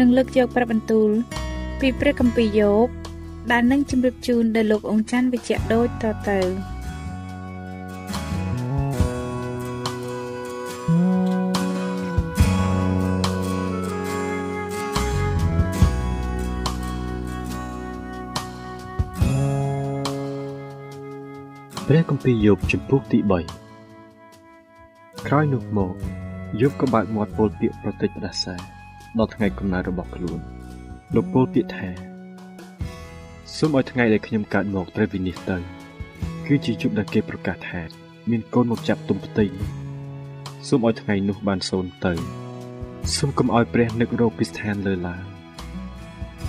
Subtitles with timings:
[0.00, 1.10] នឹងលើកយកព្រះបន្ទូល
[1.80, 2.86] ពីព្រះគម្ពីរយោប
[3.50, 6.40] ដែលនឹងជម្រាបជូនដល់លោកអង្ចាន់វិជ្ជៈដូចតទៅ
[21.86, 23.18] ព្រះគម្ពីរយោបជំពូកទី
[24.04, 25.94] 3ក្រោយនោះមក
[26.60, 28.79] យោបក៏បើកមាត់ពោលពាក្យប្រតិចផ្ដាសា
[29.18, 30.40] ដល់ថ្ងៃកំណើតរបស់ខ្លួន
[31.14, 31.88] លោកពោលពាក្យថា
[33.56, 35.62] សូមឲ្យថ្ងៃដែលខ្ញុំកើតមកត្រូវវិនិច្ឆ័យ
[36.46, 37.82] ទៅ គឺជាជប់ដែលគេប្រកាសថា
[38.30, 39.68] មានកូនមកចាប់ទុំផ្ទៃនោះ
[40.68, 42.12] សូមឲ្យថ្ងៃនោះបានសូន្យទៅ
[43.16, 45.22] សូមកុំឲ្យព្រះនឹករកពីស្ថានលើឡើយ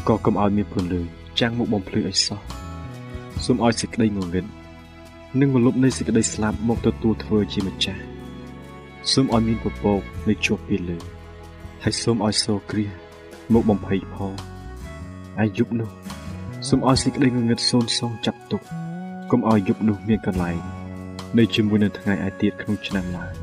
[0.08, 1.02] ក៏កុំឲ្យមានពលឺ
[1.40, 2.42] ចាំងមកបំភ្លឺឲ្យសោះ
[3.46, 4.46] សូមឲ្យសេចក្តីងងឹត
[5.40, 8.04] និងមលុបនៃសេចក្តីស្លាប់មកទទួលធ្វើជាម្ចាស់
[9.12, 11.21] សូមឲ្យមានពពកនៅជាប់ពីលើ
[11.86, 12.88] ហើយសូមឲ្យសូរគ្រា
[13.54, 14.34] មកបំភ័យផង
[15.40, 15.90] អាយុនោះ
[16.68, 18.62] សូមឲ្យសេចក្តីងងឹតសូនសងចាប់ទុក
[19.32, 20.60] កុំឲ្យយប់នោះមានកន្លែង
[21.38, 23.34] នៅជាមួយនឹងថ្ងៃឯទៀតក្នុងឆ្នាំឡើយ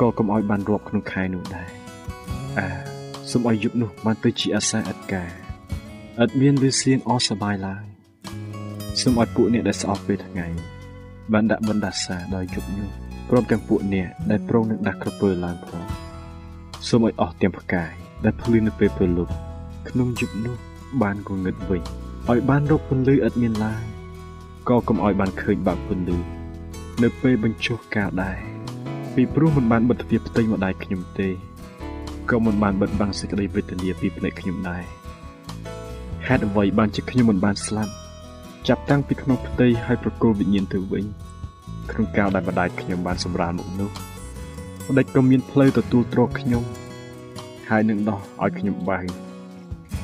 [0.00, 1.70] ក៏កុំឲ្យបានរាប់ក្នុងខែនោះដែរ
[2.58, 2.68] អា
[3.30, 5.30] សូមឲ្យយប់នោះបានទៅជាអាសាអត់ការ
[6.20, 7.84] អត់មានវាសៀងអសបាយឡើយ
[9.00, 10.46] សូមឲ្យពួកអ្នកដែលស្អប់ពេលថ្ងៃ
[11.32, 12.88] បានដាក់បណ្ដាសាដោយយប់នោះ
[13.28, 16.03] ព្រមទាំងពួកអ្នកដែលប្រងនឹងដាក់ក្រពើឡើងផង
[16.88, 17.92] សូមឲ្យអស់ទាំងផ្កាយ
[18.24, 19.32] ដែលភ្លឺនៅពេលព្រលប់
[19.88, 20.56] ក្នុងយប់នោះ
[21.02, 21.82] បានកងឹតវិញ
[22.28, 23.82] ឲ្យបានរកពន្លឺឥតមានឡើយ
[24.68, 26.18] ក៏កុំឲ្យបានឃើញបាក់ពន្លឺ
[27.02, 28.38] នៅពេលបញ្ចុះកាលដែរ
[29.14, 31.28] ពីព្រោះមិនបានបិទទ្វារផ្ទៃម្ដាយខ្ញុំទេ
[32.30, 34.82] ក៏មិនបានបិទបាំងសេចក្តីវេទនាពីភ្នែកខ្ញុំដែរ
[36.26, 37.92] ហេតុអ្វីបានជាខ្ញុំមិនបានស្លាប់
[38.68, 41.04] ចាប់តាំងពីក្នុងផ្ទៃហើយប្រគល់វិញ្ញាណទៅវិញ
[41.90, 44.13] ក្នុងកាលដែលម្ដាយខ្ញុំបានសម្រាលមុខនោះ
[44.88, 46.62] ម្ដេចក៏មានផ្លូវទទួលទ្រខ្ញុំ
[47.68, 48.98] ហើយនឹងដោះឲ្យខ្ញុំបើ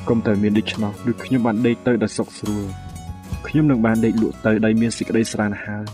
[0.07, 2.65] កុំតែមានដូច្នោះដូចខ្ញុំបានដេកទៅដោយសុខស្រួល
[3.47, 5.85] ខ្ញុំនឹងបានដេកលក់ទៅដោយមានសេចក្តីស្រានហើយ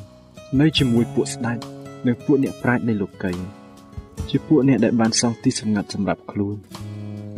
[0.60, 1.58] នៅជាមួយពួកស្ដេច
[2.06, 3.34] និងពួកអ្នកប្រាជ្ញនៃលោកី
[4.30, 6.56] ជាពួកអ្នកដែលបានសង់ទីសម្ងាត់សម្រាប់ខ្លួន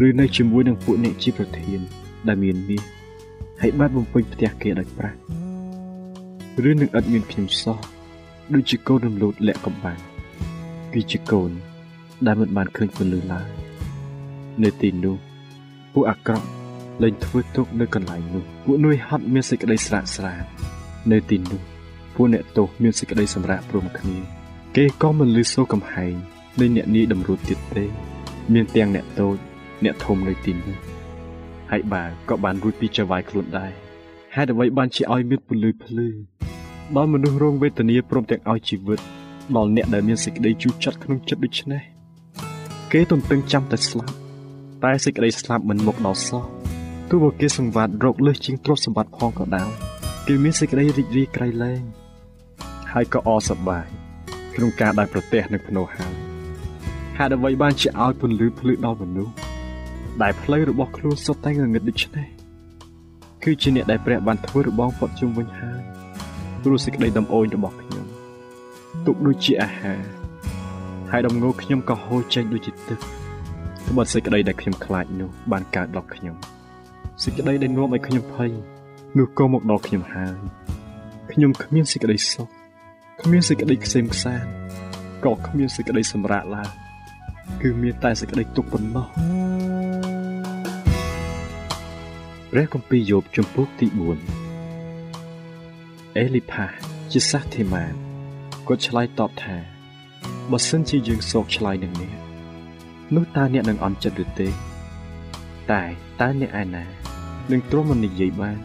[0.06, 1.80] ឬនៅជាមួយនឹងពួកអ្នកជាប្រធាន
[2.28, 2.84] ដែលមានមាស
[3.62, 5.20] ហើយបានបំពេញផ្ទះគេដោយប្រាក់
[6.70, 7.78] ឬនឹងឥតមានខ្ញុំសោះ
[8.54, 10.09] ដូចជាកូនរំលោតលាក់កំបាំង
[10.94, 11.52] គឺជាកូន
[12.26, 13.50] ដែលមិនបានឃើញពលឺឡើយ
[14.64, 15.18] នៅទីនោះ
[15.94, 16.48] ពួកអាក្រក់
[17.04, 20.44] លែងធ្វើទុកនៅកន្លែងនោះពួកនួយហត់មានសេចក្តីស្រាកស្រាន
[21.12, 21.62] នៅទីនោះ
[22.16, 24.18] ពួកអ្នកទោសមានសេចក្តីសម្រាកព្រមគ្នា
[24.76, 26.16] គេក៏មិនលឺសូរកំហែង
[26.60, 27.86] នៃអ្នកនាយតម្រួតទៀតទេ
[28.54, 29.38] មានទាំងអ្នកតូច
[29.84, 30.78] អ្នកធំនៅទីនោះ
[31.72, 33.72] ហើយបាវក៏បានរួចពីចៅវាយខ្លួនដែរ
[34.36, 36.08] ហេតុអ្វីបានជាឲ្យមានពលឺភ្លឺ
[36.96, 39.00] ដល់មនុស្សរងវេទនាព្រមទាំងឲ្យជីវិត
[39.58, 41.82] ដល់អ្នកដែលមានសេចក្តីជូរចត់ក្នុងចិត្តដូច្នេះ
[42.92, 44.16] គេទន្ទឹងចាំតែស្លាប់
[44.84, 46.44] តែសេចក្តីស្លាប់មិនមកដល់សោះ
[47.10, 49.70] ទោះបើគេសង្វាតរកលើសជាងទ្រព្យសម្បត្តិផងក៏ដោយ
[50.28, 51.82] គេមានសេចក្តីរីករាយក្រៃលែង
[52.92, 53.86] ហើយក៏អសប្បាយ
[54.56, 56.14] ក្នុងការដែលប្រទះនឹងភ្នោហើយ
[57.18, 59.34] ហេតុអ្វីបានជាឲ្យពន្លឺភ្លឺដល់មនុស្ស
[60.22, 62.28] ដែលផ្លូវរបស់ខ្លួនសុទ្ធតែងងឹតដូច្នេះ
[63.44, 65.82] គឺជាអ្នកដែលព្រះបានធ្វើរបងផុតជុំវិញហើយ
[66.64, 67.89] ព្រោះសេចក្តីដំអូនរបស់ខ្ញុំ
[69.06, 70.00] ទុកដូចជាអាហារ
[71.12, 73.00] ហើយដំងោខ្ញុំក៏ហូរចេញដូចជាទឹក
[73.88, 76.36] ត្បិតសេចក្តីដែលខ្ញុំខ្លាចនោះបានកើតដល់ខ្ញុំ
[77.24, 78.50] សេចក្តីដែលនាំឲ្យខ្ញុំភ័យ
[79.18, 80.36] នោះក៏មកដល់ខ្ញុំហើយ
[81.32, 82.48] ខ្ញុំគ្មានសេចក្តីសុខ
[83.22, 84.48] គ្មានសេចក្តីក្សេមក្សាន្ត
[85.26, 86.70] ក៏គ្មានសេចក្តីសម្រាកឡើយ
[87.62, 89.08] គឺមានតែសេចក្តីទុក្ខប៉ុណ្ណោះ
[92.52, 93.98] ព្រះគម្ពីរយោបជំពូកទី4
[96.18, 96.66] អេលីផា
[97.12, 97.94] ជាសាសធីម៉ាន
[98.72, 99.56] គាត់ឆ្លើយតបថា
[100.52, 102.12] បើសិនជាយើងសោកឆ្លើយនឹងនេះ
[103.16, 104.50] នោះតើអ្នកនឹងអន់ចិត្តឬទេ
[105.72, 105.82] តែ
[106.22, 106.84] តើអ្នកឯណា
[107.52, 108.60] នឹងទ្រាំមិននិយាយបាន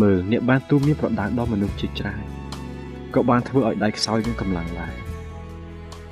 [0.00, 2.24] មើលអ្នកបានទូមានប្រដៅដល់មនុស្សជាច្រើន
[3.14, 4.94] ក៏បានធ្វើឲ្យដៃខ្សោយនឹងកម្លាំងដែរ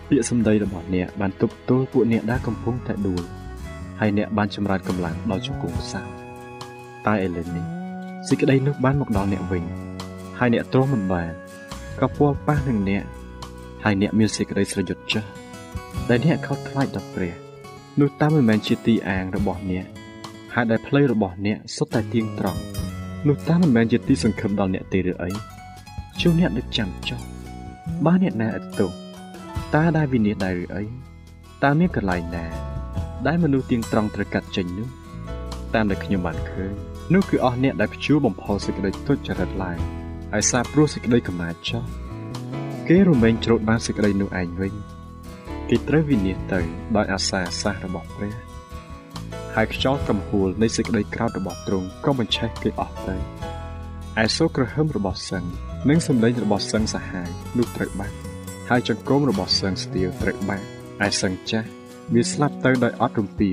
[0.09, 3.23] ពាក្យសម្ដីរបស់អ្នកបានទប់ទល់ពួកអ្នកដែលកំពុងតែដួល
[4.01, 6.03] ហើយអ្នកបានចម្រើនកម្លាំងដល់ជង្គង់ផ្សៅ
[7.07, 7.65] តែឥឡូវនេះ
[8.29, 9.65] សេចក្តីនោះបានមកដល់អ្នកវិញ
[10.39, 11.33] ហើយអ្នកទ្រាំមិនបាន
[12.01, 13.05] ក៏ពាល់ប៉ះនឹងអ្នក
[13.85, 15.29] ហើយអ្នកមានសេចក្តីស្រយុតចាស់
[16.09, 17.35] ដែលអ្នកខកខ្លាចដល់ព្រះ
[18.01, 19.87] នោះតាមមិនមែនជាទីអាងរបស់អ្នក
[20.55, 22.61] ហើយដែលផ្លូវរបស់អ្នកសុទ្ធតែទៀងត្រង់
[23.27, 25.31] នោះតាមមិនមែនជាទីសង្ឃឹមដល់អ្នកទេឬអី
[26.21, 27.21] ជួអ្នកនឹកចាំចុះ
[28.05, 28.91] បើអ្នកណាឥតទោស
[29.75, 30.85] តើដែលវិនិច្ឆ័យដែរឬអី
[31.63, 32.45] តើមានកន្លែងណា
[33.27, 34.89] ដែលមនុស្សទៀងត្រង់ត្រូវកាត់ចេញនោះ
[35.75, 36.73] តាមដែលខ្ញុំបានឃើញ
[37.15, 39.79] នោះគឺអស់អ្នកដែលព្យួរបំផុសសេចក្តីទុច្ចរិតឡើង
[40.33, 41.83] ហើយសាបព្រោះសេចក្តីកំណាចចោះ
[42.89, 44.73] គេរមែងច្រូតបានសេចក្តីនោះឯងវិញ
[45.69, 48.35] គេត្រូវវិនិច្ឆ័យទៅដោយអាសាសាសរបស់ព្រះ
[49.55, 53.17] ហើយខ្យល់កំហួលនៃសេចក្តីក្រោធរបស់ទ្រង់ក៏បញ្ឆេះគេអស់ទៅ
[54.23, 55.45] ឯសូរក្រហមរបស់សឹង
[55.89, 58.17] និងសម្លេងរបស់សឹងសាហាយនោះត្រូវបាត់
[58.69, 60.67] ហើយចង្គមរបស់សឹងស្ទៀវត្រូវបាត់
[61.07, 61.69] ឯសឹងចាស់
[62.15, 63.51] វាស្លាប់ទៅដោយអត់រំពា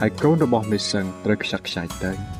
[0.00, 2.37] ហើយកូនរបស់មេសឹងត្រូវខ្ចាត់ខ្ចាយទៅ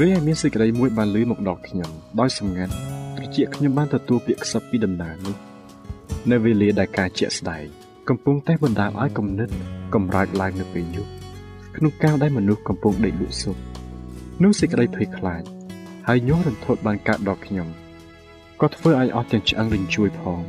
[0.00, 1.90] រីឯមានសេចក្តីមួយបានលឺមកដល់ខ្ញុំ
[2.20, 2.72] ដោយសម្ងាត់
[3.16, 5.36] ត្រជាខ្ញុំបានទទួលពាក្យខ្សឹបពីដំណើរនោះ
[6.30, 7.64] នៅវេលាដែលការជាក់ស្ដែង
[8.08, 9.48] កំពុងតែបណ្ដាលឲ្យគំនិត
[9.94, 11.10] កំរើកឡើងនៅពេលយប់
[11.76, 13.56] ក្នុងកាលដែលមនុស្សកំពុងដេកលក់សុខ
[14.42, 15.42] នោះសេចក្តីភ័យខ្លាច
[16.06, 17.68] ហើយញ័ររន្ធត់បានកើតដល់ខ្ញុំ
[18.60, 20.40] ក៏ធ្វើឲ្យអស់ទាំងឆ្អឹងរញ្ជួយផង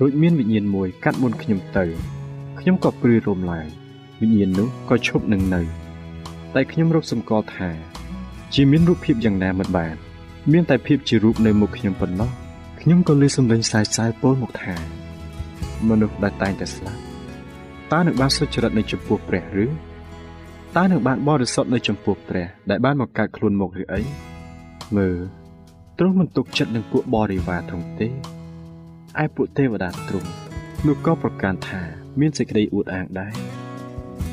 [0.00, 1.84] ដូចមានវិញ្ញាណមួយកាត់មុនខ្ញុំទៅ
[2.60, 3.66] ខ្ញុំក៏ព្រួយរំឡើង
[4.20, 5.62] វិញ្ញាណនោះក៏ឈប់នឹងនៅ
[6.54, 7.70] តែខ្ញុំរកសម្គាល់ថា
[8.54, 9.96] ជាមានរូបភាពយ៉ាងណាមិនបាន
[10.52, 12.30] មានតែភាពជារូបនៅមុខខ្ញុំប៉ុណ្ណោះ
[12.80, 14.74] ខ្ញុំក៏លឺសំឡេងសាយសាយពោលមកថា
[15.88, 17.00] មនុស្សដែលតែងតែស្លាប់
[17.92, 19.66] តើនឹងបានសុចរិតនៅចំពោះព្រះឬ
[20.76, 24.00] តើនឹងបានបរិសុទ្ធនៅចំពោះព្រះដែលបានមកកើតខ្លួនមកឬអី
[24.96, 25.16] មើល
[25.98, 28.08] ទ្រង់មិនទុកចិត្តនឹងពួកបរិវារទ្រង់ទេ
[29.22, 30.30] ឯពួកទេវតាទ្រង់
[30.86, 31.80] នោះក៏ប្រកាសថា
[32.20, 33.34] មានសេចក្តីអួតអាងដែរ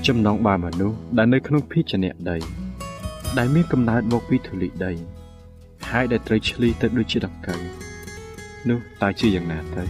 [0.07, 1.99] ចំណងបាមនុស្សដែលនៅក្នុងភីជ្ជៈ
[2.31, 2.37] ដី
[3.37, 4.93] ដែលមានកំណើតមកពីធូលីដី
[5.91, 7.61] ហើយដែលត្រូវឆ្លីទៅដូចជាដង្កូវ
[8.69, 9.83] នោះតើជាយ៉ាងណាទៅ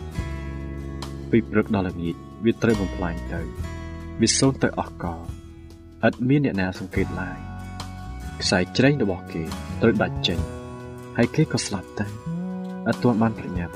[1.31, 2.15] ពីព្រឹកដល់ល្ងាច
[2.45, 3.41] វាត្រូវបំផ្លាញទៅ
[4.21, 5.21] វាសូន្យទៅអស់កល
[6.07, 7.39] ឥតមានអ្នកណាសង្កេតឡើយ
[8.41, 9.43] ខ្សែជ្រែងរបស់គេ
[9.81, 10.39] ត្រូវដាច់ចេញ
[11.17, 12.09] ហើយគេក៏ស្លាប់ទៅឥ
[12.93, 13.73] តទាន់បានប្រញាប់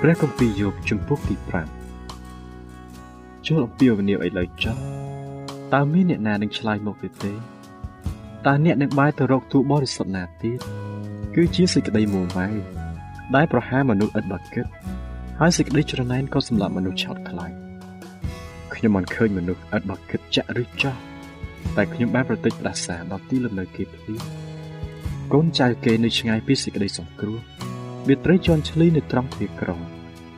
[0.00, 1.34] ព្រះគម្ពីរយោបជំពូកទី
[2.20, 5.01] 5ចូលអំពាវនាវឲ្យលើចុះ
[5.74, 7.32] តើមានអ្នកណានឹងឆ្លើយមកទេទេ
[8.46, 10.58] តើអ្នកនឹងបាយទៅរកទូបរិសុទ្ធណាទៀត
[11.34, 12.48] គឺជាសេចក្តីមួម៉ៅ
[13.34, 14.66] ដែលប្រហារមនុស្សឥតបកិត
[15.40, 17.52] ហើយសេចក្តីច្រណែនក៏សម្លាប់មនុស្សឆោតខ្លាំង
[18.74, 20.96] ខ្ញុំមិនឃើញមនុស្សឥតបកិតចាក់ឬចោះ
[21.76, 24.16] តែខ្ញុំបានប្រតិចផ្ដាសាដល់ទីលំនៅគេភ្លា
[25.32, 27.38] កូនចៅគេនៅឆ្ងាយពីសេចក្តីសង្គ្រោះ
[28.08, 29.80] វាត្រូវជន់ឈ្លីនៅត្រង់ទ្វារក្រុង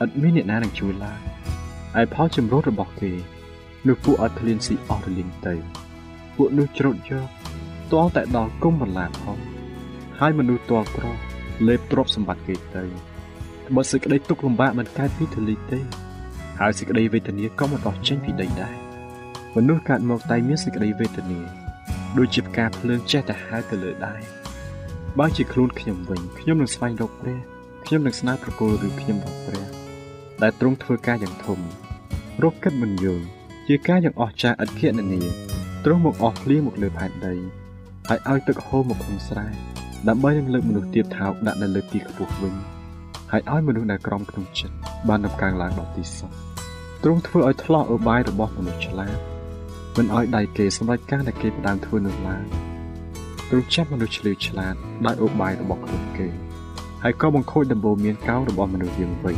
[0.05, 1.21] ឥតមានអ្នកណានឹងជួយឡើយ
[2.01, 3.13] ឯផលចម្រុះរបស់គេ
[3.87, 5.55] នោះពួកឲ្យឃ្លានស៊ីអស់រលីងទៅ
[6.37, 7.29] ពួកនោះច្រូតយក
[7.93, 9.39] ទាល់តែដល់គុំបន្លាផង
[10.19, 11.05] ហើយមនុស្សទាល់ក្រ
[11.67, 12.85] លេបទ្រព្យសម្បត្តិគេទៅ
[13.75, 15.81] បើសេចក្តីទុក្ខលំបាកមិនកើតពីទលីទេ
[16.61, 18.75] ហើយសេចក្តីវេទនាក៏មិនអស់ចេញពីដីដែរ
[19.57, 21.41] មនុស្សកើតមកតែមានសេចក្តីវេទនា
[22.19, 24.21] ដូចជាផ្កាភ្លើងចេះតែហើរទៅលើដែរ
[25.19, 27.39] បើជាខ្លួនខ្ញុំវិញខ្ញុំនឹងស្វែងរកព្រះ
[27.87, 29.67] ខ្ញុំនឹងស្នើប្រគល់ឬខ្ញុំរកព្រះ
[30.43, 31.59] ដែលទ្រង់ធ្វើការយ៉ាងធំ
[32.43, 33.27] រកគិតមិនយល់
[33.69, 35.21] ជាការយ៉ាងអស្ចារ្យឥតគណនា
[35.85, 37.35] ទ្រង់មកអស់ភ្លៀងមកលើផែនដី
[38.09, 39.47] ហើយឲ្យទឹកហូរមកក្នុងស្រែ
[40.09, 42.55] ដើម្បីនឹងលើកមនុស្សទៀបថោកដាក់នៅលើទីខ្ពស់វិញ
[43.33, 44.75] ហើយឲ្យមនុស្សដែលក្រំក្នុងចិត្ត
[45.09, 46.31] បានដំកើងឡើងដល់ទីសុខ
[47.03, 49.17] ទ្រង់ធ្វើឲ្យថ្លោះឧបាយរបស់មនុស្សឆ្លាត
[49.97, 52.45] មិនឲ្យដៃគេសម្រេចការដែលគេផ្ដើមធ្វើនោះឡើយ
[53.49, 54.75] ទ្រង់ចាប់មនុស្សឆ្លៀវឆ្លាត
[55.07, 56.29] ដោយឧបាយរបស់ខ្លួនគេ
[57.03, 59.37] ហើយក៏បង្ខូចដំបូន្មានកោងរបស់មនុស្សយើងវិញ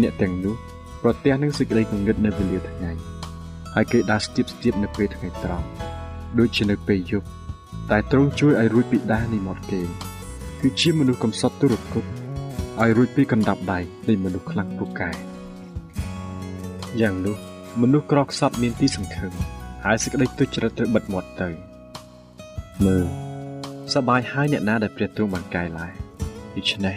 [0.00, 0.54] អ្នកទាំងនោះ
[1.02, 3.17] ប្រទះនឹងសេចក្តីងងឹតនៅវេលាថ្ងៃ
[3.74, 5.66] ហើយគេដើរស្ទាបស្ទាបនៅពេលថ្ងៃត្រង់
[6.38, 7.26] ដូចជានៅពេលយប់
[7.90, 9.82] តែទ្រង់ជួយឲ្យរួចពីដានៃមាត់គេ
[10.60, 12.04] គឺជាមនុស្សកំសត់ទុរគត
[12.80, 15.10] ឲ្យរួចពីកណ្ដាប់ដៃនៃមនុស្សខ្លាំងពូកែ
[17.00, 17.36] យ៉ាងនោះ
[17.82, 19.32] មនុស្សក្រខ្សត់មានទីសង្ឃឹម
[19.84, 21.48] ហើយសេចក្តីទុច្ចរិតត្រូវបិទមាត់ទៅ
[22.84, 23.06] មើល
[23.94, 25.92] សប្បាយហើយអ្នកណាដែលព្រះទ្រង់បានកែឡាយ
[26.56, 26.96] ដូច្នេះ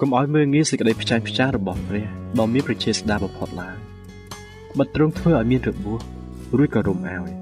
[0.00, 2.06] កុំឲ្យមើលងាយសេចក្តីផ្ចាញ់ផ្ចារបស់ព្រះ
[2.38, 3.76] ដ៏មានប្រជាស្ដាបំផុតឡើយ
[4.78, 6.00] បិទទ្រង់ធ្វើឲ្យមានរបួស
[6.58, 7.32] រួចក៏រុំឲ្យ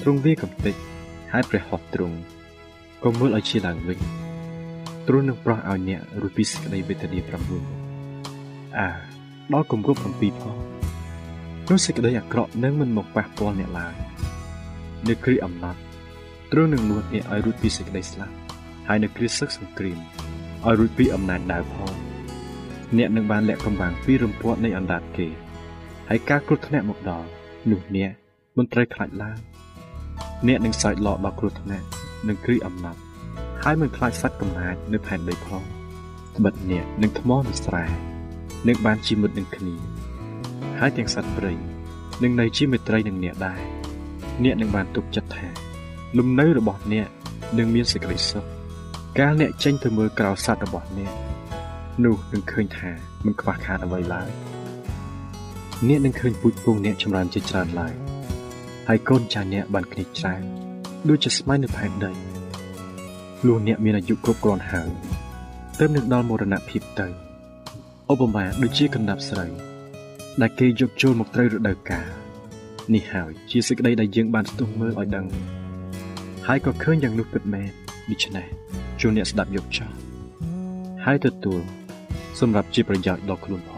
[0.00, 0.74] ទ្រង់វាកំតិច
[1.32, 2.16] ហើយព្រះហស្ថទ្រង់
[3.04, 3.98] ក៏មើលឲ្យជាឡើងវិញ
[5.08, 7.20] ទ្រង់នឹងប្រោះឲ្យអ្នករួចពីសេចក្តីវេទនា
[7.98, 8.88] 9អា
[9.52, 10.04] ដល់គម្រប់7
[10.42, 10.56] ផង
[11.70, 13.94] នោះសេចក្តីអាក្រក់នឹងមិនមកប៉ះពាល់អ្នកឡើយ
[15.08, 15.80] នៅគ្រាអំណត់
[16.52, 18.34] ទ្រង់នឹងនួតអ្នកឲ្យរួចពីសេចក្តីស្លាប់
[18.88, 19.98] ហើយនៅគ្រាសឹកសង្គ្រាម
[20.66, 21.92] ឲ្យរួចពីអំណាចដាវផង
[22.98, 25.28] អ្នកនឹងបានលាក់កំបាំងពីរំពាត់នៃអណ្ដាតគេ
[26.08, 27.28] ហើយការគ្រោះថ្នាក់មកដល់
[27.70, 28.12] នោះអ្នក
[28.56, 29.38] មិនត្រូវខ្លាចឡើយ
[30.46, 31.86] អ្នកនឹងសើចលក់ដល់គ្រោះថ្នាក់
[32.28, 33.00] នឹងគ្រាអំណត់
[33.62, 35.62] ហើយមិនខ្លាចសត្វកំណាចនៅផែនដីផង
[36.36, 37.84] ត្បិតអ្នកនឹងថ្មនឹងស្រែ
[38.68, 39.74] នឹងបានជាមិត្តនឹងគ្នា
[40.78, 41.52] ហើយទាំងសត្វព្រៃ
[42.22, 43.60] នឹងនៅជាមិត្តរីនឹងអ្នកដែរ
[44.44, 45.46] អ្នកនឹងបានទុកចិត្តថា
[46.18, 47.08] លំនៅរបស់អ្នក
[47.58, 48.44] នឹងមានសេចក្តីសុខ
[49.18, 51.12] កាលអ្នកចេញទៅមើលក្រៅសត្វរបស់អ្នក
[52.04, 52.90] នោះនឹងឃើញថា
[53.24, 54.30] មិនខ្វះខាតអ្វីឡើយ
[55.86, 57.94] អ្នកនឹងឃើញពូជពងអ្នកចម្រើនជាច្រើនឡើយ
[58.88, 60.42] ហើយកូនចាស់អ្នកបានគ្នាច្រើន
[61.08, 62.12] ដូចជាស្មៅនៅផែនដី
[63.46, 64.90] លុះអ្នកមានអាយុគ្រប់គ្រាន់ហើយ
[65.78, 67.08] ទើបនឹងដល់មរណភាពទៅ
[68.12, 69.52] ឧបមាដូចជាកណ្ដាប់ស្រូវ
[70.40, 72.06] ដែលគេយកចូលមកត្រូវរដូវកាល
[72.94, 75.26] នេះហើយជាសេចក្តីដែលយើងបានស្ទុះមើលឲ្យដឹង
[76.46, 77.70] ហើយក៏ឃើញយ៉ាងនោះពិតមែន
[78.10, 78.46] ដូច្នេះ
[79.00, 79.94] ជួនអ្នកស្ដាប់យកចោល
[81.04, 81.60] ហើយទទួល
[82.40, 83.72] សម្រាប់ជាប្រយោជន៍ដល់ខ្លួនផ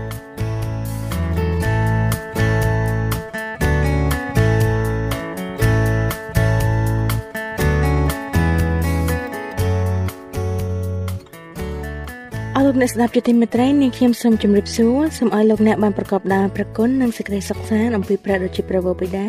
[12.71, 19.27] លោកអ្នកស្ដាប់ជាទីមេត្រីនាងខ្ញុំសូមជម្រាបសួរសូមឲ្យលោកអ្នកបានប្រកបដោយព្រះគុណនិងសេចក្តីសុខសាន្តអំពីព្រះដ៏ជាព្រះវរបិតា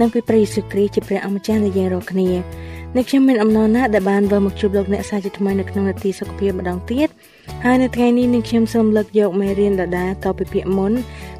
[0.00, 2.28] និងពីព្រះយេស៊ូវគ្រីស្ទជាព្រះអម្ចាស់នៃយើងរាល់គ្នា
[2.96, 7.08] នៅខ្ញុំមានអំណរណាស់ដែលបានវិលមកជួបលោកអ្នកសាជាថ្មីនៅក្នុងនាទីសុខភាពម្ដងទៀត
[7.64, 10.92] ហើយនៅថ្ងៃនេះនាងខ្ញុំសូមលើកយកមេរៀនដដាតទៅពីពាក្យមុន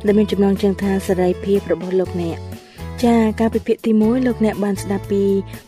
[0.06, 2.38] ដែលមានចំណងជើងថាសេរីភាពរបស់លោកអ្នក
[3.04, 5.22] ចាការពិភាក្សាទី1លោកអ្នកបានស្ដាប់ពី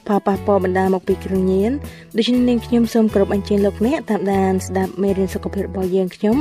[0.06, 1.70] ផលប៉ះពាល់បណ្ដាលមកពីគ្រឿងញៀន
[2.16, 6.36] ដូច្នេះនាងខ្ញុំសូមគោរពអញ្ជើញលោកអ្នកតាមដានស្ដាប់មេរៀនសុខភាពរបស់យើងខ្ញុំ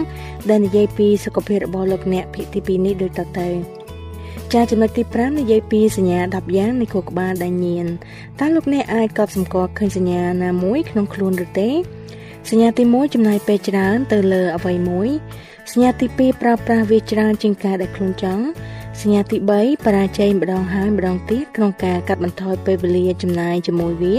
[0.50, 3.50] ដែលនិយាយពីសុខភាពរបស់លោកអ្នកភាគទី2នេះដូចតទៅ
[4.53, 7.86] ចាចំណុចទី5និយាយពីសញ្ញា10យ៉ាងនៃខួរក្បាលដែលញៀន
[8.39, 11.69] តើលោកអ្នកអាចកត់សម្គាល់ឃើញសញ្ញាណាមួយក្នុងខ្លួនឬទេ
[12.50, 15.10] សញ្ញាទី1ចំណាយពេលច្រើនទៅលើអ្វីមួយ
[15.71, 18.45] សញ្ញាទី2ប្រើប្រាស់វាច្រើនជាងការដែលខ្លួនចង់
[19.01, 19.50] សញ្ញាទី3
[19.86, 24.17] បរាជ័យម្ដងហើយម្ដងទៀតក្នុងការកាត់បន្ថយពេលវេលាចំណាយជាមួយវា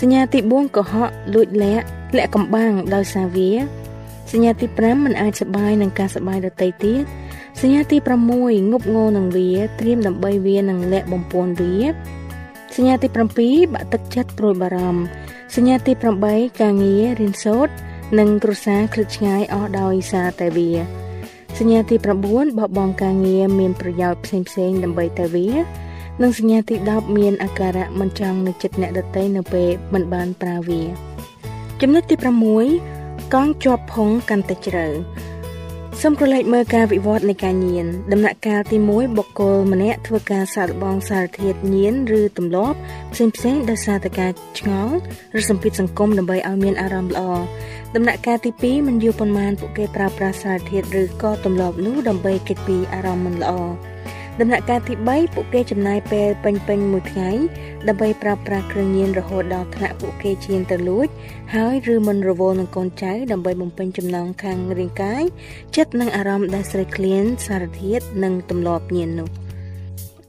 [0.00, 1.86] សញ្ញាទី4កុហកលួចលាក់
[2.16, 3.52] លាក់កំបាំងដោយសារវា
[4.32, 7.02] សញ្ញាទី5មិនអាចសបាយនឹងការសបាយដទៃទៀត
[7.60, 7.96] សញ្ញាទី
[8.34, 9.50] 6ងប់ងល់នឹងវា
[9.80, 11.76] ត្រៀមដើម្បីវានឹងលាក់បំពួនវា
[12.74, 13.08] សញ្ញាទី
[13.40, 15.02] 7បាក់ទឹកចិត្តព្រួយបារម្ភ
[15.54, 15.92] សញ្ញាទី
[16.26, 17.72] 8ការងាររៀនសូត្រ
[18.18, 20.70] និងគ្រួសារឃ្លាតឆ្ងាយអស់ដោយសារតែវា
[21.62, 21.96] សញ្ញាទី
[22.28, 25.48] 9បបងការងារមានប្រយោជន៍ផ្សេងផ្សេងដើម្បីតែវា
[26.22, 30.82] និងសញ្ញាទី10មានអាការៈមិនចង់នៅចិត្តអ្នកដទៃនៅពេលមិនបានប្រើវា
[31.80, 32.16] ចំណុចទី
[32.74, 34.86] 6កង់ជាប់ផុងកាន់តែជ្រៅ
[36.02, 42.78] សូមក្រឡេកមើលការវិវត្តនៃការញៀនដំណាក់កាលទី1បុគ្គលម្នាក់ធ្វើការសាកល្បងសារធាតុញៀនឬទម្លាប់
[43.12, 44.94] ផ្សេងផ្សេងដោយសារតែការឆ្ងល់
[45.40, 47.22] ឬសម្ពាធសង្គមដើម្បីឲ្យមានអារម្មណ៍ល្អ
[47.96, 53.52] ដំណាក់កាលទី2មិនយូរប៉ុន្មានពួកគេប្រើប្រាស់សារធាតុឬក៏ទម្លាប់នោះដើម្បីគេចពីអារម្មណ៍មិនល្អ
[54.40, 57.30] ដំណាក់កាលទី3ពួកគេចំណាយពេលពេញពេញមួយថ្ងៃ
[57.88, 61.08] ដើម្បីប្រើប្រាស់គ្រឿងញៀនរហូតដល់ថ្នាក់ពួកគេឈានទៅលួច
[61.54, 65.24] ហើយឬមិនរវល់នឹងកូនចៅដើម្បីបំពេញចំណងខាងរាងកាយ
[65.76, 69.49] ចិត្តនិងអារម្មណ៍ដែលស្រេកឃ្លានសារធាតុនិងទម្លាប់ញៀននោះ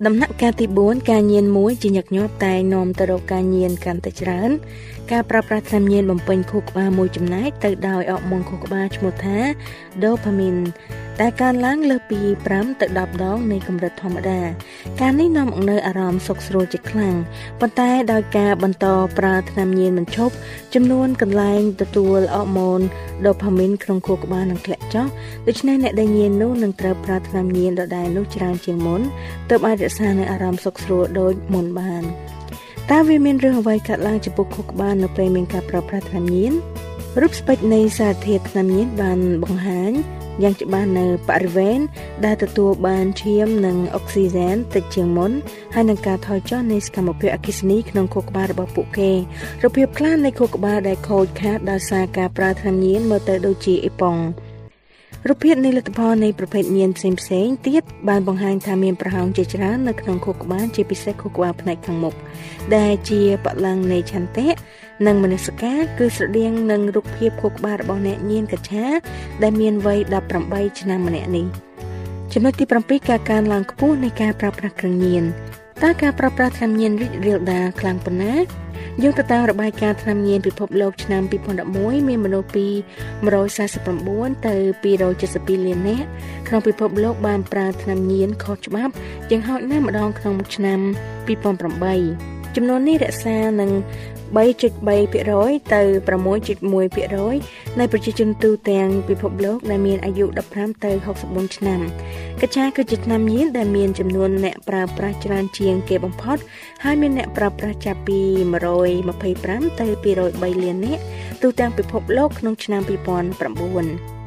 [0.08, 4.50] ដំណាក់កាលទី4ការញៀនមួយជាញឹកញាប់តែនាំទៅរកការញៀនកាន់តែច្រើន
[5.12, 9.38] ការប្រើប្រាស់ថ្នាំញៀនបំពេញខួរក្បាលមួយចំណែកទៅដោយអរម៉ូនខួរក្បាលឈ្មោះថា
[10.02, 10.62] dopamine
[11.22, 12.20] ដែលកើនឡើងលើសពី
[12.52, 14.40] 5ទៅ10ដងនៃកម្រិតធម្មតា
[15.02, 17.16] ការនេះនាំមកនូវអារម្មណ៍សុខស្រួលជាខ្លាំង
[17.60, 18.86] ប៉ុន្តែដោយការបន្ត
[19.18, 20.34] ប្រើថ្នាំញៀនមិនឈប់
[20.74, 22.82] ចំនួនកន្លែងទទួលអរម៉ូន
[23.26, 25.06] ដូផាមីនក្នុងខួរក្បាលនឹងធ្លាក់ចុះ
[25.48, 29.02] ដូច្នេះអ្នកដែលញៀននោះនឹងត្រូវប្រើថ្នាំញៀនដដែលនោះច្រើនជាងមុន
[29.50, 32.04] ទើបអាចរក្សានូវអារម្មណ៍សុខស្រួលដូចមុនបាន
[32.92, 36.54] តើវាមានរឿងអ្វីកើតឡើងចំពោះខួរក្បាលនៅពេលមានការប្រើប្រាស់ថ្នាំញៀន
[37.22, 39.92] រូបស្ពេចនៃសារធាតុថ្នាំញៀនបានបង្ហាញ
[40.44, 41.80] យ៉ាងច្បាស់នៅបរិវេណ
[42.26, 45.32] ដែលទទួលបានឈាមនិងអុកស៊ីហ្សែនតិចជាងមុន
[45.74, 49.12] ហើយនឹងការថយចុះនៃសកម្មភាពអគ្គិសនីក្នុងខួរក្បាលរបស់ពួកគេ
[49.64, 54.18] របៀបខ្លះនៃខួរក្បាលដែលខូចខាតដោយសារការប្រើថ្នាំញៀនមើលទៅដូចជាអេប៉ុង
[55.28, 62.16] រូបភាពនៃលទ្ធផលនៃប្រភេទញៀនផ្សេងផ្សេងទៀតបានបង្ហាញថាមានប្រហោងជាច្រើននៅក្នុងខួរក្បាលជាពិសេសខួរក្បាលផ្នែកខាងមុខ
[62.76, 64.48] ដែលជាបលាំងនៃឆន្ទៈ
[65.08, 68.86] និងមនសិការគឺស្រដៀងនឹងរូបភាពខួរក្បាលរបស់អ្នកញៀនកឆា
[69.44, 70.00] ដែលមានវ័យ
[70.40, 71.46] 18ឆ្នាំម្នាក់នេះ
[72.34, 75.24] ចំណុចទី7ការកើនឡើងខ្ពស់នៃការប្រើប្រាស់គ្រឿងញៀន
[75.84, 78.34] តើការប្រើប្រាស់ថ្នាំញៀនរីករាលដាលខ្លាំងប៉ុណ្ណា
[79.04, 81.22] យោងទៅតាមរបាយការណ៍ថ្នាំញៀនពិភពលោកឆ្នាំ
[81.66, 82.68] 2011មានមនុស្សពី
[83.52, 86.08] 149ទៅ272លាននាក់
[86.48, 88.94] ក្នុងពិភពលោកបានប្រើថ្នាំញៀនខុសច្បាប់
[89.32, 90.80] យ៉ាងហោចណាស់ម្ដងក្នុងឆ្នាំ
[91.28, 93.72] 2008ចំនួននេះរក្សានឹង
[94.36, 100.92] 3.3%ទៅ6.1%នៃប្រជាជនទូទាំងពិភពលោកដែលមានអាយុ15ទៅ
[101.24, 101.80] 64ឆ្នាំ
[102.42, 106.38] កញ្ឆាគឺជាថ្នាំញៀនដែលមានចំនួនអ្នកប្រើប្រាស់ច្រើនជាងគេបំផុត
[106.84, 108.20] ហើយមានអ្នកប្រើប្រាស់ចាប់ពី
[109.00, 111.04] 125ទៅ203លាននាក់
[111.42, 114.22] ទូទាំងពិភពលោកក្នុងឆ្នាំ2009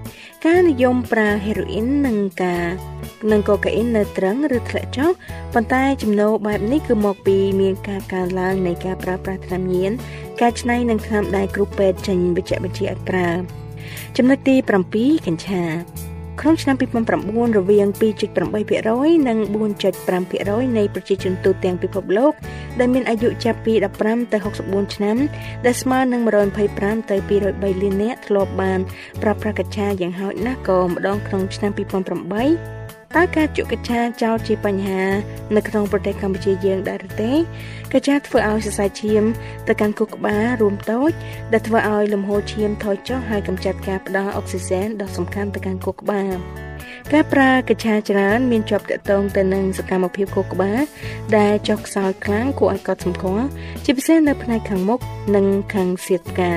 [0.47, 2.64] ការនិយមប្រើហេរ៉ូអ៊ីននិងការ
[3.31, 5.11] និងកូកាអ៊ីននៅត្រឹងឬធ្លាក់ចុះ
[5.55, 9.92] ប៉ុន្តែចំណូលបែបនេះគឺមកពីមានការកើនឡើងនៃការប្រើប្រាស់ថ្នាំញៀន
[10.40, 13.31] ការច្នៃនិងថ្នាំដែលគ្រូពេទ្យចេញបញ្ជាក់បញ្ជាឲ្យប្រើ
[14.16, 14.55] ចំណុចទី
[14.92, 15.64] 7កញ្ឆា
[16.40, 19.38] ក្នុងឆ្នាំ2009រវាង2.8%និង
[20.03, 22.33] 4.5%នៃប្រជាជនទូទាំងពិភពលោក
[22.79, 23.72] ដែលមានអាយុចាប់ពី
[24.05, 25.16] 15ទៅ64ឆ្នាំ
[25.66, 26.22] ដែលស្មើនឹង
[26.66, 28.81] 125ទៅ203លាននាក់ធ្លាប់បាន
[29.22, 32.74] ប្រើប្រាស់កញ្ឆាយ៉ាងហោចណាស់ក៏ម្ដងក្នុងឆ្នាំ2008
[33.16, 35.03] តើការជក់កញ្ឆាចោលជាបញ្ហា
[35.57, 37.33] នៅក្នុងប្រទេសកម្ពុជាយើងដែរឬទេ
[37.92, 39.22] កញ្ឆាធ្វើឲ្យសរសៃឈាម
[39.68, 41.11] ទៅកាន់ខួរក្បាលរួមតូច
[41.53, 46.35] ដែលធ្វើឲ្យលំហូរឈាមថយចុះហើយកម្ចាត់ការផ្ដល់អុកស៊ីសែនដ៏សំខាន់ទៅកាន់ខួរក្បាល
[47.12, 50.81] ការប្រើកញ្ឆាច្រើនមានជាប់ទាក់ទងទៅនឹងសកម្មភាពខួរក្បាល
[51.37, 53.46] ដែលចុះខ្សោយខ្លាំងគួរឲ្យកត់សម្គាល់
[53.85, 55.00] ជាពិសេសនៅផ្នែកខាងមុខ
[55.35, 56.55] និងខាងសៀតផ្កា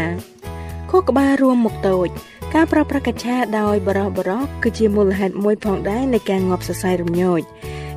[0.89, 2.07] ខួរក្បាលរួមមុខតូច
[2.53, 7.41] ការប្រើប្រាស់កញ្ឆាដោយបរោះបរោះគឺជាមូលហេតុមួយផងដែរនៃការងាប់សរសៃរំញោច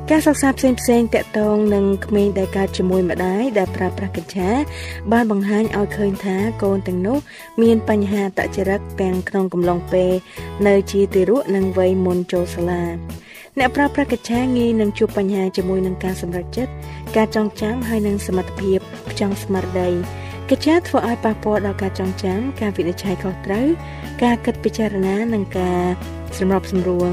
[0.09, 4.49] ការសិក្សាផ្សេងផ្សេងតកតងនឹងក្មេងដែលកើតជាមួយម្ដាយដែលប្រើប្រាស់កញ្ឆា
[5.11, 7.17] បានបង្ហាញឲ្យឃើញថាកូនទាំងនោះ
[7.61, 10.11] មានបញ្ហាតចរិតទាំងក្នុងកំឡុងពេល
[10.67, 12.83] នៅជាទារកនិងវ័យមុនចូលសាលា
[13.59, 16.71] អ្នកប្រើប្រាស់កញ្ឆាងាយនឹងជួបបញ្ហាជាមួយនឹងការសម្រេចចិត្ត
[17.15, 19.89] ការចងចាំហើយនិងសមត្ថភាពផ្ចង់ស្មារតី
[20.53, 23.67] កិច្ចការធ្វើឲ្យប៉ះពាល់ដល់ការចងចាំការវិនិច្ឆ័យខុសត្រូវ
[24.23, 25.81] ការគិតពិចារណានិងការ
[26.37, 27.09] សម្របសម្រួល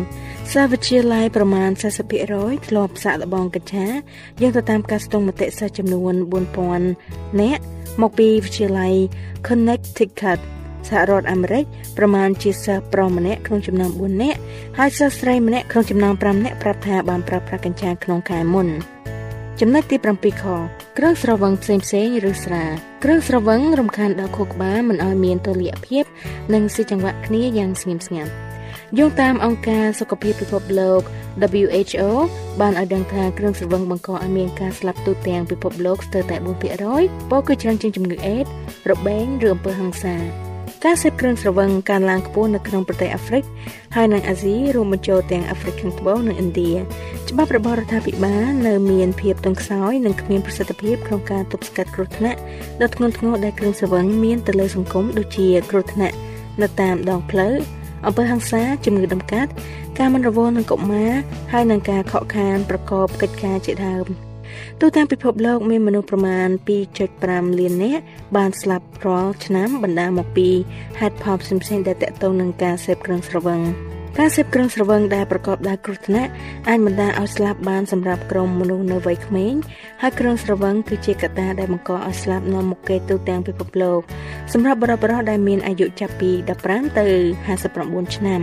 [0.52, 1.70] សាវិទ្យាល័យប្រមាណ
[2.18, 3.92] 40%ធ្លាប់សាកល្បងកិច្ចការ
[4.40, 6.14] យ៉ាងទៅតាមការស្ទង់មតិសិស្សចំនួន
[6.78, 7.62] 4000នាក់
[8.02, 8.94] មកពីវិទ្យាល័យ
[9.46, 10.40] Connecticut
[10.88, 11.64] សហរដ្ឋអាមេរិក
[11.98, 14.38] ប្រមាណជាសិស្សប្រុសម្នាក់ក្នុងចំណោម4នាក់
[14.78, 18.68] ហើយសិស្សស្រីម្នាក់ក្នុងចំណោម5នាក់ប្រាប់ថាបានប្រើប្រាស់កញ្ឆាក្នុងខែមុន
[19.60, 20.44] ចំណុចទី7ខ
[20.98, 26.04] គ្រឿងស្រវឹងផ្សេងផ្សេងឬស្រា គ្រឿងស្រវឹងរំខានដល់ខួរក្បាលមិនឲ្យមានតុល្យភាព
[26.54, 28.32] និងស៊ីចង្វាក់គ្នាយ៉ាងស្ងៀមស្ងាត់
[28.98, 31.00] យោងតាមអង្គការសុខភាពពិភពលោក
[31.60, 32.02] WHO
[32.60, 36.36] បានឲ្យដឹងថាគ្រឿងស្រវឹងបង្កឲ្យមានការស្លាប់ទូទាំងពិភពលោកស្ទើរតែ
[36.84, 38.44] 4%ពោលគឺច្រើនជាងជំងឺអេដ
[38.90, 40.16] របេងឬអំពើហិង្សា
[40.84, 43.44] ការសេពគ្រឿងស្រវឹងកើនឡើងខ្ពស់នៅក្នុងប្រទេសអាហ្វ្រិក
[43.96, 46.72] ហើយនិងអាស៊ីរួមបញ្ចូលទាំងអាហ្វ្រិកខាងត្បូងនិងឥណ្ឌា
[47.30, 52.38] ច្បាប់របស់រដ្ឋាភិបាលនៅមានភាពទន់ខ្សោយនិងគ្មានប្រសិទ្ធភាពក្នុងការទប់ស្កាត់គ្រោះថ្នាក់
[52.82, 56.16] ដ៏ធ្ងន់ធ្ងរដែលគ្រឿងស្រវឹងមានទៅលើសង្គមដូចជាគ្រោះថ្នាក់
[56.62, 57.54] នៅតាមដងផ្លូវ
[58.06, 59.50] អំពើហិង្សាជំងឺដំកាត់
[59.98, 61.12] ការមិនរវល់នឹងកុមារ
[61.52, 64.27] ហើយនឹងការខកខានប្រកបកិច្ចការជាដើម
[64.80, 66.48] ទូទាំងពិភពលោកមានមនុស្សប្រមាណ
[67.04, 68.02] 2.5លាននាក់
[68.36, 70.48] បានស្លាប់រាល់ឆ្នាំបណ្ដាលមកពី
[71.00, 73.60] ហេតុផលផ្សេងៗដែលទាក់ទងនឹងការសេពគ្រឿងស្រវឹង
[74.18, 76.30] ការសេពគ្រឿងស្រវឹងដែលប្រកបដោយគ្រោះថ្នាក់
[76.68, 79.54] អាចបណ្ដាលឲ្យស្លាប់បានសម្រាប់ក្រុមមនុស្សនៅវ័យក្មេង
[80.02, 84.00] ហើយគ្រឿងស្រវឹងគឺជាកត្តាដែលបង្កឲ្យស្លាប់នាំមុខគេទូទាំងពិភពលោក
[84.52, 86.30] សម្រាប់បរិបទដែលមានអាយុចាប់ពី
[86.64, 87.06] 15ទៅ
[87.58, 88.40] 59ឆ្នាំ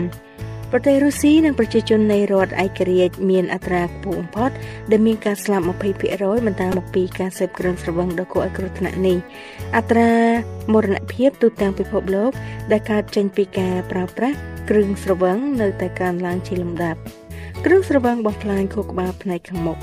[0.78, 4.52] ប្រទេសរុស្ស៊ីនិងប្រជាជននៃរដ្ឋឯករាជ្យមានអត្រាខ្ពស់បំផុត
[4.92, 9.18] ដែលមានការស្លាប់20%បន្តមកពីការសេពគ្រឿងស្រវឹងដ៏គួរឲ្យគ្រោះថ្នាក់នេះ
[9.78, 10.12] អត្រា
[10.74, 12.32] មរណភាពទូទាំងពិភពលោក
[12.72, 14.38] ដែលកើតចេញពីការប្រើប្រាស់
[14.70, 17.00] គ្រឿងស្រវឹងនៅតែកើនឡើងជាលំដាប់
[17.66, 19.78] គ្រឿងស្រវឹងបំផ្លាញខួរក្បាលផ្នែកខាងមុខ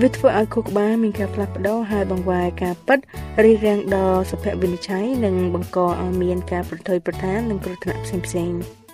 [0.00, 2.98] វាធ្វើឲ្យខួរក្បាលមានការផ្លាស់ប្ដូរហើយបង្វែរការពិត
[3.44, 8.87] រីរាំងដល់សុភវិនិច្ឆ័យនិងបង្កឲ្យមានការប្រថុយប្រថាននិងគ្រោះថ្នាក់ផ្សេងៗ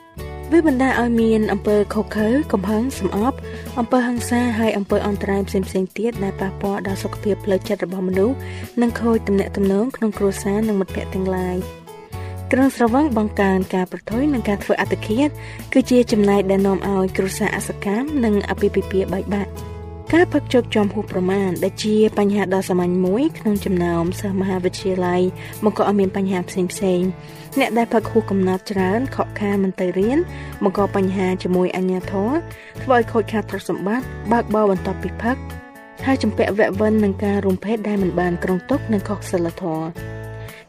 [0.53, 3.37] វាបណ្ដាលឲ្យមានអំពើខុសខើកំហឹងសំអប់
[3.79, 8.37] អំពើហិង្សាហើយអំពើអន្តរាយផ្សេងៗទៀតដែលប៉ះពាល់ដល់សុខភាពផ្លូវចិត្តរបស់មនុស្ស
[8.81, 11.57] និងខូចទំនាក់ទំនងក្នុងគ្រួសារនិងមិត្តភ័ក្តិទាំងឡាយ
[12.53, 15.29] គ្រឿងស្រវឹងបង្កើនការប្រថុយនិងការធ្វើអត្តឃាត
[15.73, 19.51] គឺជាចំណែកដែលនាំឲ្យគ្រួសារអសកម្មនិងអភិភិភាបែកបាក់
[20.19, 25.23] ការផឹកជោគជាំហួសប្រមាណដែលជាបញ្ហាដ៏សាមញ្ញមួយក្នុងចំណោមសិស្សមហាវិទ្យាល័យ
[25.65, 27.01] បង្កឲ្យមានបញ្ហាផ្សេងផ្សេង
[27.59, 30.19] អ្នកដែលផឹកហួសកំណត់ច្រើនខកខានមិនទៅរៀន
[30.65, 32.33] បង្កបញ្ហាជាមួយអញ្ញាធរ
[32.83, 35.37] ធ្វើឲ្យខូចខាតទ្រព្យសម្បត្តិបើកបរបន្ទាប់ពីផឹក
[36.07, 39.87] ហើយចំពាក់វគ្គវិននឹងការរួមភេទដែលមិនបានក្រុងទុកនិងខុសសិលធម៌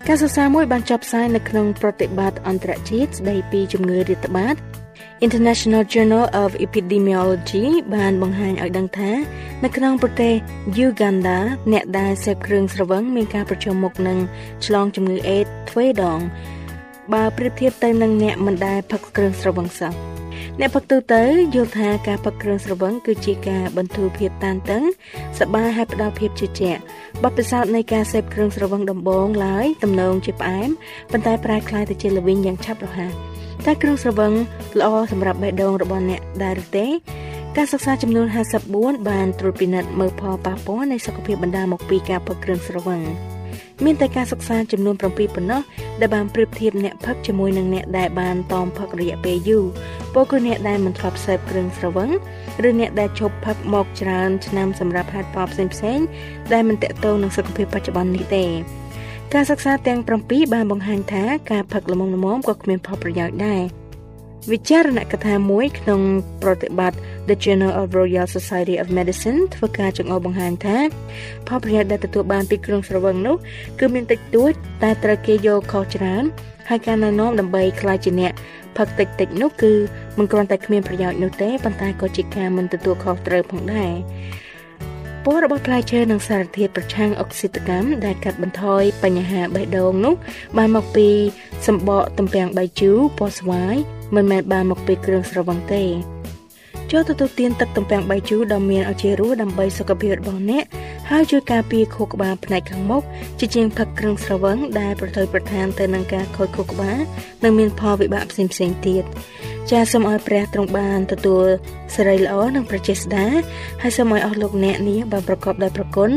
[0.08, 4.58] ការសិក្សាមួយបានចុះផ្សាយនៅក្នុងប្រតិបត្តិអន្តរជាតិស្ដីពីជំងឺរាតត្បាត
[5.21, 9.12] International Journal of Epidemiology បានបង្ហាញឲ្យដឹងថា
[9.63, 10.34] នៅក្នុងប្រទេស
[10.86, 11.38] Uganda
[11.71, 14.17] អ្នកដែលសេពគ្រឿងស្រវឹងមានការប្រឈមមុខនឹង
[14.65, 16.19] ឆ្លងជំងឺអេដទ្វេដង
[17.13, 19.93] បើប្រៀបធៀបទៅនឹងអ្នកមិនដែលផឹកគ្រឿងស្រវឹងសោះ
[20.60, 21.23] អ្នកផឹកទូទៅ
[21.56, 24.84] យល់ថាការផឹកគ្រឿងស្រវឹងគឺជាការបន្ធូរភាពតានតឹង
[25.39, 26.82] សប្បាយហើយផ្ដល់ភាពជឿជាក់
[27.23, 30.69] បទពិសោធន៍នៃការសេពគ្រឿងស្រវឹងដំបូងឡើយទំនងជាផ្អែម
[31.12, 33.34] ប៉ុន្តែប្រែក្លាយទៅជាល្វីងយ៉ាងឆាប់រហ័ស
[33.65, 34.34] តើគ្រឿងស្រវឹង
[34.80, 36.86] ល្អសម្រាប់បេះដូងរបស់អ្នកដែរឬទេ
[37.58, 38.28] ការសិក្សាចំនួន
[38.67, 43.01] 54បានត្រួតពិនិត្យមើលផលប៉ះពាល់នៃសុខភាពបណ្ដាលមកពីការផឹកគ្រឿងស្រវឹង
[43.84, 45.62] មានតែការសិក្សាចំនួន7ប៉ុណ្ណោះ
[45.99, 49.65] ដែលបានប្រៀបធៀបអ្នកផឹកជាមួយនឹងអ្នកដែលបានតមផឹករយៈពេលយូរ
[50.13, 52.10] ពោលគឺអ្នកដែលមិនធ្លាប់សេពគ្រឿងស្រវឹង
[52.67, 56.06] ឬអ្នកដែលឈប់ផឹកមកច្រើនឆ្នាំសម្រាប់ហេតុផលផ្សេងៗ
[56.54, 58.45] ដែលមិនតកតងនឹងសុខភាពបច្ចុប្បន្ននេះទេ
[59.37, 63.61] ការសិក្សាទាំង7បានបង្ហាញថាការផឹកល្មមល្មមក៏គ្មានផលប្រយោជន៍ដែរ
[64.51, 66.01] វិចារណកថាមួយក្នុង
[66.43, 66.97] ប្រតិបត្តិ
[67.29, 70.77] The Journal of Royal Society of Medicine ធ្វើការចង្អុលបង្ហាញថា
[71.47, 73.35] ផលប្រយោជន៍ដែលទទួលបានពីគ្រឿងស្រវឹងនោះ
[73.79, 74.51] គឺមានតិចតួច
[74.83, 76.23] តែត្រូវគេយកខុសច្រើន
[76.69, 78.33] ហើយការណែនាំដើម្បីខ្លាចជាអ្នក
[78.77, 79.73] ផឹកតិចតិចនោះគឺ
[80.17, 83.91] មិនគ្រាន់តែគ្មានប្រយោជន៍នោះទេប៉ុន្តែក៏ជាការមិនទទួលខុសត្រូវផងដែរ
[85.25, 90.15] ពណ៌របស់ផ្លែឈើនិងសារធាតុប្រឆាំងអុកស៊ីតកម្មដែលកាត់បន្ថយបញ្ហាបេះដូងនោះ
[90.57, 91.09] បានមកពី
[91.67, 93.75] សម្បកទំពាំងបាយជូរពណ៌ស្វាយ
[94.15, 95.83] មិនមែនបានមកពីគ្រឿងស្រវឹងទេ
[96.91, 100.63] ចូលទទួលទានទឹកទំពាំងបាយជូរដ៏មានឱជារសដើម្បីសុខភាពរបស់អ្នក
[101.09, 103.03] ហើយជួយការពារខួរក្បាលផ្នែកខាងមុខ
[103.39, 106.99] ជាជាងផឹកគ្រឿងស្រវឹងដែលប្រថុយប្រថានទៅនឹងការខូចខួរក្បាល
[107.43, 108.53] និងមានផលវិបាកផ្សេងៗ
[108.87, 109.03] ទៀត
[109.71, 111.45] ចាសសូមឲ្យព្រះទ្រង់បានទទួល
[111.95, 113.27] សិរីល្អនិងប្រជាស្ដា
[113.81, 116.09] ហើយសូមឲ្យអស់លោកអ្នកនាងបានប្រកបដោយប្រគុណ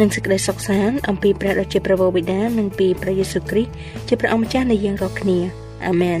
[0.00, 3.72] និងសេចក្តីសុខសាន្តអំពីព្រះដ៏ជាព្រះវរបិតានិងពីព្រះយេស៊ូវគ្រីស្ទ
[4.08, 5.38] ជាព្រះអម្ចាស់នៃយើងរាល់គ្នា
[5.88, 6.20] អាមែន